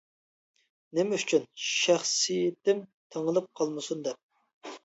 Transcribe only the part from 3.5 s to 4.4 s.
قالمىسۇن دەپ.